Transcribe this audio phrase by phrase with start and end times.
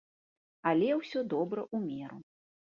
[0.69, 2.19] Але ўсё добра ў меру.